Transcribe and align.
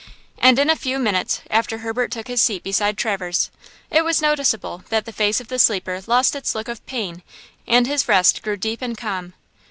And 0.39 0.57
in 0.57 0.67
a 0.67 0.75
few 0.75 0.97
minutes 0.97 1.41
after 1.51 1.77
Herbert 1.77 2.09
took 2.09 2.27
his 2.27 2.41
seat 2.41 2.63
beside 2.63 2.97
Traverse, 2.97 3.51
it 3.91 4.03
was 4.03 4.19
noticeable 4.19 4.83
that 4.89 5.05
the 5.05 5.13
face 5.13 5.39
of 5.39 5.47
the 5.47 5.59
sleeper 5.59 6.01
lost 6.07 6.35
its 6.35 6.55
look 6.55 6.67
of 6.67 6.83
pain, 6.87 7.21
and 7.67 7.85
his 7.85 8.07
rest 8.09 8.41
grew 8.41 8.57
deep 8.57 8.81
and 8.81 8.97
calm. 8.97 9.35